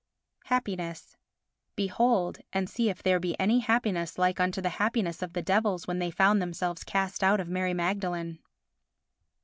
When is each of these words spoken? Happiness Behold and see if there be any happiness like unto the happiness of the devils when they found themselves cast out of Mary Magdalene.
Happiness 0.45 1.15
Behold 1.75 2.39
and 2.51 2.67
see 2.67 2.89
if 2.89 3.03
there 3.03 3.19
be 3.19 3.39
any 3.39 3.59
happiness 3.59 4.17
like 4.17 4.39
unto 4.39 4.59
the 4.59 4.69
happiness 4.81 5.21
of 5.21 5.33
the 5.33 5.43
devils 5.43 5.85
when 5.85 5.99
they 5.99 6.09
found 6.09 6.41
themselves 6.41 6.83
cast 6.83 7.23
out 7.23 7.39
of 7.39 7.47
Mary 7.47 7.75
Magdalene. 7.75 8.39